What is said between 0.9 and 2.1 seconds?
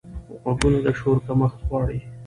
شور کمښت غواړي